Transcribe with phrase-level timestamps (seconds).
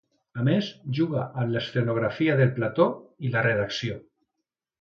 [0.43, 0.69] A més
[0.99, 2.89] juga amb l'escenografia del plató
[3.29, 4.03] i la redacció.